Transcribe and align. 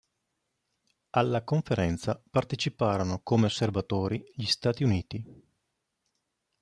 Alla 1.11 1.43
conferenza 1.43 2.19
parteciparono 2.27 3.19
come 3.21 3.45
osservatori 3.45 4.23
gli 4.35 4.45
Stati 4.47 4.83
Uniti. 4.83 5.23